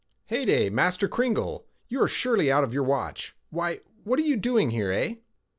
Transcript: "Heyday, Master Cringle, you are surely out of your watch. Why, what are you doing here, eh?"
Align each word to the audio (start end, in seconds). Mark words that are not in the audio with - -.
"Heyday, 0.25 0.71
Master 0.71 1.07
Cringle, 1.07 1.67
you 1.87 2.01
are 2.01 2.07
surely 2.07 2.51
out 2.51 2.63
of 2.63 2.73
your 2.73 2.81
watch. 2.81 3.35
Why, 3.51 3.81
what 4.03 4.17
are 4.17 4.23
you 4.23 4.35
doing 4.35 4.71
here, 4.71 4.91
eh?" 4.91 5.17